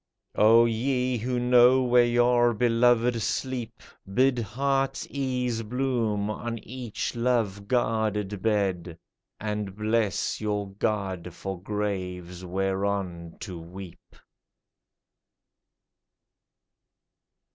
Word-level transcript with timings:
O, 0.33 0.65
ye 0.65 1.19
who 1.19 1.37
know 1.37 1.83
where 1.83 2.03
your 2.07 2.55
beloved 2.55 3.21
sleep, 3.21 3.83
Bid 4.11 4.39
heart's 4.39 5.05
ease 5.11 5.61
bloom 5.61 6.27
on 6.27 6.57
each 6.63 7.13
love 7.15 7.67
guarded 7.67 8.41
bed, 8.41 8.97
And 9.39 9.75
bless 9.75 10.41
your 10.41 10.71
God 10.71 11.31
for 11.35 11.61
graves 11.61 12.43
whereon 12.43 13.37
to 13.41 13.59
weep 13.61 14.15